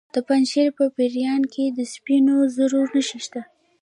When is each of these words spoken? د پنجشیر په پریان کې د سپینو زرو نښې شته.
د 0.15 0.17
پنجشیر 0.27 0.67
په 0.77 0.85
پریان 0.95 1.41
کې 1.53 1.65
د 1.69 1.79
سپینو 1.93 2.35
زرو 2.55 2.81
نښې 2.93 3.19
شته. 3.25 3.41